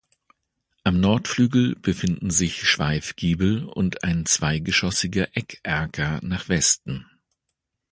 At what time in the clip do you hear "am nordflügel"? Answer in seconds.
0.83-1.75